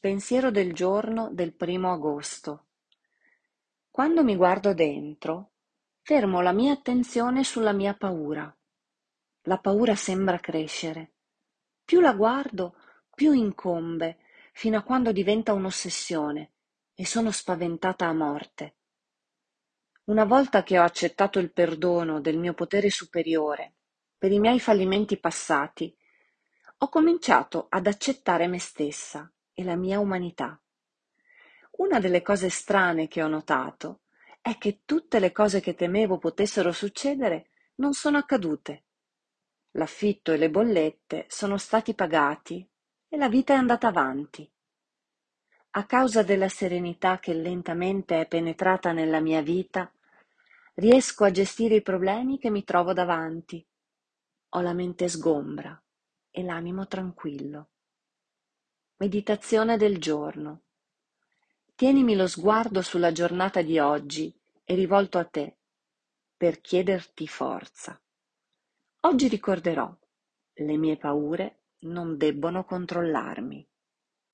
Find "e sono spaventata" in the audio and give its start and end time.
16.94-18.06